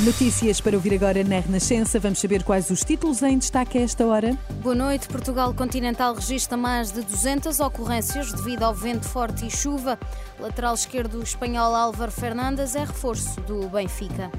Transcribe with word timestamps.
Notícias 0.00 0.60
para 0.60 0.76
ouvir 0.76 0.92
agora 0.92 1.24
na 1.24 1.40
Renascença. 1.40 1.98
Vamos 1.98 2.18
saber 2.18 2.42
quais 2.42 2.68
os 2.68 2.84
títulos 2.84 3.22
em 3.22 3.38
destaque 3.38 3.78
a 3.78 3.80
esta 3.80 4.04
hora. 4.04 4.36
Boa 4.62 4.74
noite. 4.74 5.08
Portugal 5.08 5.54
Continental 5.54 6.14
registra 6.14 6.54
mais 6.54 6.92
de 6.92 7.00
200 7.00 7.58
ocorrências 7.60 8.30
devido 8.30 8.62
ao 8.62 8.74
vento 8.74 9.08
forte 9.08 9.46
e 9.46 9.50
chuva. 9.50 9.98
Lateral 10.38 10.74
esquerdo 10.74 11.22
espanhol 11.22 11.74
Álvaro 11.74 12.12
Fernandes 12.12 12.76
é 12.76 12.80
reforço 12.80 13.40
do 13.40 13.70
Benfica. 13.70 14.30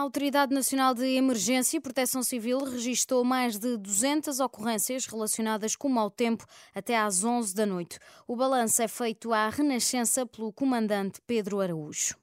A 0.00 0.02
Autoridade 0.02 0.54
Nacional 0.54 0.94
de 0.94 1.04
Emergência 1.04 1.76
e 1.76 1.80
Proteção 1.80 2.22
Civil 2.22 2.64
registrou 2.64 3.22
mais 3.22 3.58
de 3.58 3.76
200 3.76 4.40
ocorrências 4.40 5.04
relacionadas 5.04 5.76
com 5.76 5.88
o 5.88 5.90
mau 5.90 6.10
tempo 6.10 6.42
até 6.74 6.96
às 6.96 7.22
11 7.22 7.54
da 7.54 7.66
noite. 7.66 7.98
O 8.26 8.34
balanço 8.34 8.80
é 8.80 8.88
feito 8.88 9.30
à 9.30 9.50
Renascença 9.50 10.24
pelo 10.24 10.54
comandante 10.54 11.20
Pedro 11.26 11.60
Araújo. 11.60 12.16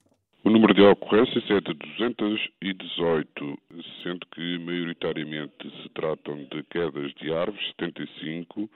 O 0.43 0.49
número 0.49 0.73
de 0.73 0.81
ocorrências 0.81 1.43
é 1.51 1.61
de 1.61 1.75
218, 1.75 3.59
sendo 4.01 4.25
que 4.33 4.57
maioritariamente 4.57 5.69
se 5.83 5.89
tratam 5.89 6.47
de 6.51 6.63
quedas 6.71 7.13
de 7.21 7.31
árvores, 7.31 7.63
75, 7.79 8.67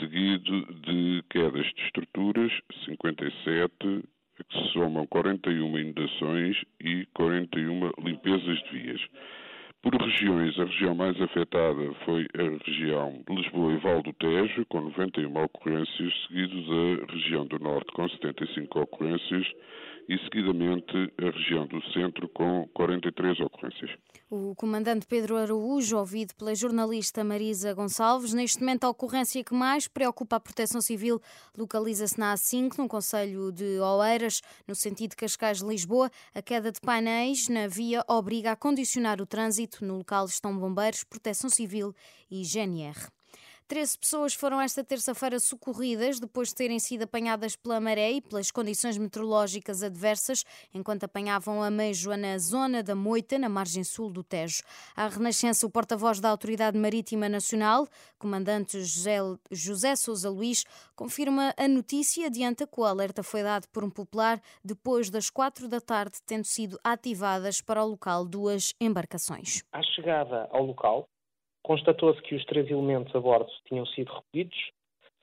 seguido 0.00 0.72
de 0.80 1.22
quedas 1.28 1.66
de 1.66 1.82
estruturas, 1.84 2.50
57, 2.86 3.74
que 3.78 4.21
se 4.50 4.72
somam 4.72 5.06
41 5.06 5.78
inundações 5.78 6.56
e 6.80 7.06
41 7.14 7.90
limpezas 8.04 8.58
de 8.64 8.78
vias. 8.78 9.00
Por 9.82 9.94
regiões, 9.96 10.56
a 10.60 10.64
região 10.64 10.94
mais 10.94 11.20
afetada 11.20 11.92
foi 12.04 12.24
a 12.38 12.64
região 12.64 13.20
Lisboa 13.28 13.72
e 13.72 13.76
Val 13.78 14.00
do 14.02 14.12
Tejo, 14.12 14.64
com 14.66 14.80
91 14.80 15.42
ocorrências, 15.42 16.12
seguido 16.28 16.62
da 16.62 17.12
região 17.12 17.44
do 17.46 17.58
Norte, 17.58 17.92
com 17.92 18.08
75 18.08 18.80
ocorrências, 18.80 19.44
e 20.08 20.18
seguidamente 20.18 21.12
a 21.18 21.30
região 21.30 21.66
do 21.66 21.82
Centro, 21.92 22.28
com 22.28 22.68
43 22.74 23.40
ocorrências. 23.40 23.90
O 24.30 24.54
comandante 24.54 25.06
Pedro 25.06 25.36
Araújo, 25.36 25.96
ouvido 25.96 26.34
pela 26.34 26.54
jornalista 26.54 27.22
Marisa 27.22 27.74
Gonçalves, 27.74 28.32
neste 28.32 28.60
momento 28.60 28.84
a 28.84 28.90
ocorrência 28.90 29.44
que 29.44 29.54
mais 29.54 29.86
preocupa 29.86 30.36
a 30.36 30.40
Proteção 30.40 30.80
Civil 30.80 31.20
localiza-se 31.56 32.18
na 32.18 32.34
A5, 32.34 32.78
no 32.78 32.88
Conselho 32.88 33.52
de 33.52 33.78
Oeiras, 33.78 34.40
no 34.66 34.74
sentido 34.74 35.16
Cascais-Lisboa. 35.16 36.10
A 36.34 36.42
queda 36.42 36.72
de 36.72 36.80
painéis 36.80 37.48
na 37.48 37.66
via 37.66 38.02
obriga 38.08 38.52
a 38.52 38.56
condicionar 38.56 39.20
o 39.20 39.26
trânsito. 39.26 39.84
No 39.84 39.98
local 39.98 40.26
estão 40.26 40.56
bombeiros, 40.58 41.04
Proteção 41.04 41.50
Civil 41.50 41.94
e 42.30 42.42
GNR. 42.42 43.10
Treze 43.72 43.98
pessoas 43.98 44.34
foram 44.34 44.60
esta 44.60 44.84
terça-feira 44.84 45.40
socorridas 45.40 46.20
depois 46.20 46.48
de 46.48 46.56
terem 46.56 46.78
sido 46.78 47.04
apanhadas 47.04 47.56
pela 47.56 47.80
maré 47.80 48.12
e 48.12 48.20
pelas 48.20 48.50
condições 48.50 48.98
meteorológicas 48.98 49.82
adversas, 49.82 50.44
enquanto 50.74 51.04
apanhavam 51.04 51.62
a 51.62 51.70
meijoa 51.70 52.14
na 52.14 52.36
zona 52.36 52.82
da 52.82 52.94
Moita, 52.94 53.38
na 53.38 53.48
margem 53.48 53.82
sul 53.82 54.10
do 54.10 54.22
Tejo. 54.22 54.62
À 54.94 55.08
Renascença, 55.08 55.66
o 55.66 55.70
porta-voz 55.70 56.20
da 56.20 56.28
Autoridade 56.28 56.76
Marítima 56.76 57.30
Nacional, 57.30 57.88
comandante 58.18 58.78
José, 58.78 59.16
José 59.50 59.96
Sousa 59.96 60.28
Luís, 60.28 60.64
confirma 60.94 61.54
a 61.56 61.66
notícia 61.66 62.20
e 62.20 62.26
adianta 62.26 62.66
que 62.66 62.78
o 62.78 62.84
alerta 62.84 63.22
foi 63.22 63.42
dado 63.42 63.66
por 63.68 63.82
um 63.82 63.88
popular 63.88 64.38
depois 64.62 65.08
das 65.08 65.30
quatro 65.30 65.66
da 65.66 65.80
tarde, 65.80 66.18
tendo 66.26 66.44
sido 66.44 66.78
ativadas 66.84 67.62
para 67.62 67.82
o 67.82 67.88
local 67.88 68.26
duas 68.26 68.74
embarcações. 68.78 69.62
À 69.72 69.82
chegada 69.82 70.46
ao 70.52 70.62
local, 70.62 71.08
Constatou-se 71.62 72.20
que 72.22 72.34
os 72.34 72.44
três 72.44 72.70
elementos 72.70 73.14
a 73.14 73.20
bordo 73.20 73.50
tinham 73.68 73.86
sido 73.86 74.12
recolhidos, 74.12 74.58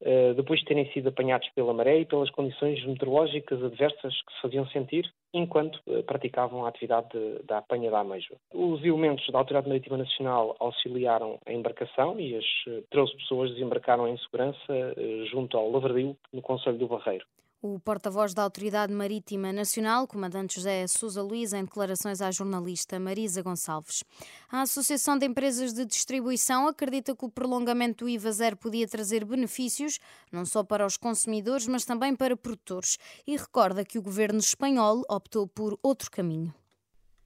eh, 0.01 0.33
depois 0.33 0.61
de 0.61 0.65
terem 0.65 0.89
sido 0.93 1.09
apanhados 1.09 1.49
pela 1.49 1.73
maré 1.73 1.99
e 1.99 2.05
pelas 2.05 2.29
condições 2.29 2.83
meteorológicas 2.85 3.61
adversas 3.61 4.21
que 4.21 4.33
se 4.33 4.41
faziam 4.41 4.65
sentir 4.67 5.11
enquanto 5.33 5.79
eh, 5.87 6.01
praticavam 6.03 6.65
a 6.65 6.69
atividade 6.69 7.09
da 7.43 7.57
apanha 7.57 7.91
da 7.91 7.99
ameijoa. 7.99 8.37
Os 8.53 8.81
elementos 8.83 9.27
da 9.29 9.39
Autoridade 9.39 9.67
Marítima 9.67 9.97
Nacional 9.97 10.55
auxiliaram 10.59 11.37
a 11.45 11.51
embarcação 11.51 12.17
e 12.17 12.35
as 12.35 12.45
13 12.89 13.11
eh, 13.11 13.15
pessoas 13.17 13.51
desembarcaram 13.51 14.07
em 14.07 14.17
segurança 14.17 14.95
junto 15.29 15.57
ao 15.57 15.69
Lavradio, 15.69 16.15
no 16.31 16.41
Conselho 16.41 16.77
do 16.77 16.87
Barreiro. 16.87 17.25
O 17.61 17.77
porta-voz 17.77 18.33
da 18.33 18.43
Autoridade 18.43 18.93
Marítima 18.93 19.51
Nacional, 19.51 20.07
comandante 20.07 20.55
José 20.55 20.87
Sousa 20.87 21.21
Luís, 21.21 21.51
em 21.51 21.65
declarações 21.65 22.21
à 22.21 22.31
jornalista 22.31 22.97
Marisa 22.97 23.41
Gonçalves. 23.41 24.01
A 24.49 24.61
Associação 24.61 25.17
de 25.17 25.25
Empresas 25.25 25.73
de 25.73 25.83
Distribuição 25.83 26.69
acredita 26.69 27.13
que 27.13 27.25
o 27.25 27.29
prolongamento 27.29 28.05
do 28.05 28.09
IVA 28.09 28.31
zero 28.31 28.55
podia 28.55 28.87
trazer 28.87 29.25
benefícios, 29.25 29.99
não 30.31 30.45
só 30.45 30.63
para 30.63 30.85
os 30.85 30.95
consumidores, 30.95 31.67
mas 31.67 31.83
também 31.83 32.15
para 32.15 32.37
produtores, 32.37 32.97
e 33.27 33.35
recorda 33.35 33.83
que 33.83 33.99
o 33.99 34.01
governo 34.01 34.39
espanhol 34.39 35.03
optou 35.09 35.45
por 35.45 35.77
outro 35.83 36.09
caminho. 36.09 36.53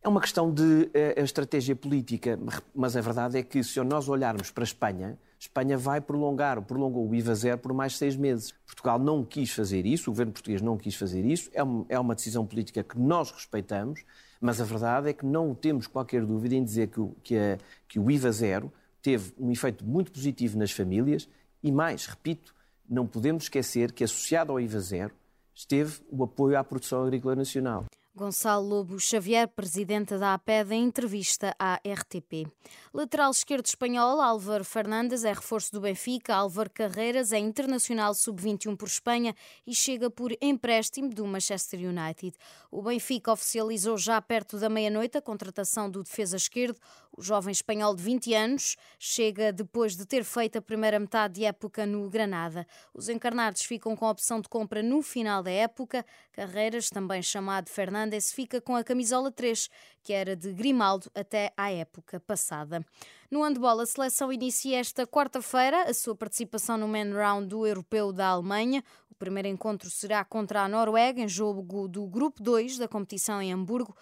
É 0.02 0.10
uma 0.10 0.20
questão 0.20 0.52
de 0.52 0.64
uh, 0.64 1.24
estratégia 1.24 1.76
política, 1.76 2.40
mas 2.74 2.98
a 2.98 3.02
verdade 3.02 3.38
é 3.38 3.44
que 3.44 3.64
se 3.64 3.80
nós 3.84 4.10
olharmos 4.10 4.50
para 4.50 4.64
a 4.64 4.66
Espanha, 4.66 5.16
Espanha 5.44 5.78
vai 5.78 6.00
prolongar, 6.00 6.62
prolongou 6.62 7.06
o 7.06 7.14
IVA 7.14 7.36
zero 7.36 7.58
por 7.58 7.74
mais 7.74 7.98
seis 7.98 8.16
meses. 8.16 8.54
Portugal 8.66 8.98
não 8.98 9.26
quis 9.26 9.52
fazer 9.52 9.86
isso, 9.86 10.10
o 10.10 10.14
governo 10.14 10.32
português 10.32 10.62
não 10.62 10.78
quis 10.78 10.96
fazer 10.96 11.26
isso, 11.26 11.50
é 11.54 11.62
uma, 11.62 11.86
é 11.90 12.00
uma 12.00 12.16
decisão 12.16 12.46
política 12.46 12.82
que 12.82 12.98
nós 12.98 13.30
respeitamos, 13.30 14.06
mas 14.40 14.62
a 14.62 14.64
verdade 14.64 15.10
é 15.10 15.14
que 15.14 15.26
não 15.26 15.54
temos 15.54 15.86
qualquer 15.86 16.26
dúvida 16.26 16.56
em 16.56 16.64
dizer 16.64 16.88
que, 16.88 17.06
que, 17.22 17.38
a, 17.38 17.58
que 17.90 18.00
o 18.00 18.10
IVA 18.10 18.32
zero 18.32 18.72
teve 19.02 19.34
um 19.38 19.52
efeito 19.52 19.84
muito 19.84 20.14
positivo 20.14 20.58
nas 20.58 20.72
famílias 20.72 21.28
e 21.62 21.74
mais, 21.74 22.06
repito, 22.06 22.56
não 22.90 23.06
podemos 23.06 23.44
esquecer 23.44 23.92
que 23.92 24.06
associado 24.06 24.54
ao 24.54 24.62
IVA 24.62 24.80
zero 24.80 25.14
esteve 25.54 26.00
o 26.10 26.24
apoio 26.24 26.58
à 26.58 26.64
produção 26.64 27.04
agrícola 27.04 27.36
nacional. 27.36 27.86
Gonçalo 28.16 28.68
Lobo 28.68 29.00
Xavier, 29.00 29.48
presidente 29.48 30.20
da 30.20 30.36
APED, 30.36 30.72
em 30.76 30.84
entrevista 30.84 31.56
à 31.58 31.78
RTP. 31.78 32.48
Lateral 32.94 33.32
esquerdo 33.32 33.66
espanhol, 33.66 34.22
Álvaro 34.22 34.64
Fernandes 34.64 35.24
é 35.24 35.34
reforço 35.34 35.72
do 35.72 35.82
Benfica. 35.82 36.36
Álvaro 36.36 36.70
Carreiras 36.70 37.32
é 37.32 37.40
internacional 37.40 38.14
sub-21 38.14 38.78
por 38.78 38.88
Espanha 38.88 39.34
e 39.66 39.74
chega 39.74 40.12
por 40.12 40.32
empréstimo 40.40 41.10
do 41.10 41.26
Manchester 41.26 41.80
United. 41.80 42.38
O 42.70 42.84
Benfica 42.84 43.32
oficializou 43.32 43.98
já 43.98 44.22
perto 44.22 44.60
da 44.60 44.70
meia-noite 44.70 45.18
a 45.18 45.22
contratação 45.22 45.90
do 45.90 46.04
defesa 46.04 46.38
esquerdo. 46.38 46.80
O 47.16 47.22
jovem 47.22 47.52
espanhol 47.52 47.96
de 47.96 48.02
20 48.02 48.34
anos 48.34 48.76
chega 48.98 49.54
depois 49.54 49.96
de 49.96 50.04
ter 50.04 50.24
feito 50.24 50.58
a 50.58 50.62
primeira 50.62 51.00
metade 51.00 51.36
de 51.36 51.46
época 51.46 51.86
no 51.86 52.10
Granada. 52.10 52.66
Os 52.92 53.08
encarnados 53.08 53.62
ficam 53.62 53.96
com 53.96 54.08
a 54.08 54.10
opção 54.10 54.42
de 54.42 54.50
compra 54.50 54.82
no 54.82 55.04
final 55.04 55.44
da 55.44 55.52
época. 55.52 56.04
Carreiras, 56.32 56.90
também 56.90 57.22
chamado 57.22 57.70
Fernandes, 57.70 58.34
fica 58.34 58.60
com 58.60 58.76
a 58.76 58.84
camisola 58.84 59.32
3, 59.32 59.70
que 60.02 60.12
era 60.12 60.36
de 60.36 60.52
Grimaldo 60.54 61.12
até 61.14 61.54
à 61.56 61.72
época 61.72 62.20
passada. 62.20 62.84
No 63.30 63.44
handball, 63.44 63.80
a 63.80 63.86
seleção 63.86 64.34
inicia 64.34 64.80
esta 64.80 65.06
quarta-feira 65.06 65.84
a 65.84 65.94
sua 65.94 66.16
participação 66.16 66.80
no 66.80 66.88
main 66.88 67.14
round 67.14 67.48
do 67.48 67.68
Europeu 67.68 68.12
da 68.12 68.30
Alemanha. 68.30 68.84
O 69.12 69.16
primeiro 69.16 69.48
encontro 69.48 69.88
será 69.88 70.26
contra 70.26 70.64
a 70.64 70.68
Noruega, 70.68 71.22
em 71.22 71.28
jogo 71.28 71.88
do 71.88 72.08
Grupo 72.08 72.42
2 72.42 72.80
da 72.80 72.88
competição 72.88 73.40
em 73.40 73.54
Hamburgo. 73.54 73.96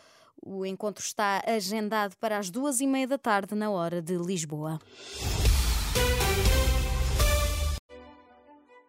O 0.43 0.65
encontro 0.65 1.03
está 1.03 1.43
agendado 1.45 2.15
para 2.17 2.37
as 2.37 2.49
duas 2.49 2.79
e 2.81 2.87
meia 2.87 3.07
da 3.07 3.17
tarde, 3.17 3.53
na 3.53 3.69
hora 3.69 4.01
de 4.01 4.17
Lisboa. 4.17 4.79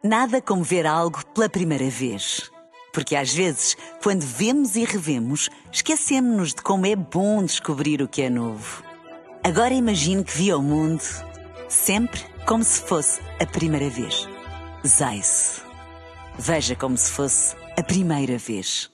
Nada 0.02 0.40
como 0.40 0.64
ver 0.64 0.86
algo 0.86 1.24
pela 1.26 1.48
primeira 1.48 1.88
vez. 1.88 2.50
Porque 2.92 3.16
às 3.16 3.32
vezes, 3.32 3.76
quando 4.02 4.22
vemos 4.22 4.76
e 4.76 4.84
revemos, 4.84 5.48
esquecemos-nos 5.70 6.54
de 6.54 6.62
como 6.62 6.86
é 6.86 6.94
bom 6.94 7.42
descobrir 7.42 8.02
o 8.02 8.08
que 8.08 8.22
é 8.22 8.28
novo. 8.28 8.82
Agora 9.44 9.72
imagine 9.72 10.22
que 10.22 10.36
viu 10.36 10.58
o 10.58 10.62
mundo 10.62 11.02
sempre 11.68 12.20
como 12.46 12.62
se 12.62 12.82
fosse 12.82 13.20
a 13.40 13.46
primeira 13.46 13.88
vez. 13.88 14.28
Zais. 14.86 15.62
Veja 16.38 16.76
como 16.76 16.96
se 16.96 17.10
fosse 17.10 17.56
a 17.78 17.82
primeira 17.82 18.36
vez. 18.36 18.92